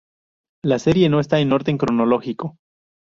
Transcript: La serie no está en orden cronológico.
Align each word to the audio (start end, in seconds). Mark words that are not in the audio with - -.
La 0.65 0.79
serie 0.79 1.09
no 1.09 1.19
está 1.19 1.37
en 1.41 1.51
orden 1.53 1.77
cronológico. 1.77 2.57